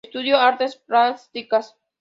[0.03, 1.75] Estudió artes plásticas.